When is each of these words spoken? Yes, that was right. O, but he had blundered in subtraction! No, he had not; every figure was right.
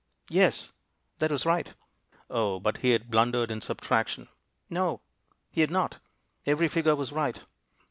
Yes, 0.31 0.71
that 1.19 1.29
was 1.29 1.45
right. 1.45 1.75
O, 2.27 2.59
but 2.59 2.77
he 2.77 2.89
had 2.89 3.11
blundered 3.11 3.51
in 3.51 3.61
subtraction! 3.61 4.29
No, 4.67 5.01
he 5.53 5.61
had 5.61 5.69
not; 5.69 5.99
every 6.43 6.67
figure 6.69 6.95
was 6.95 7.11
right. 7.11 7.39